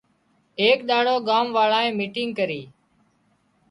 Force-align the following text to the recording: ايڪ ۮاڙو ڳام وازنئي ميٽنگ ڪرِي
ايڪ 0.61 0.79
ۮاڙو 0.89 1.15
ڳام 1.27 1.45
وازنئي 1.55 1.87
ميٽنگ 1.99 2.31
ڪرِي 2.39 2.61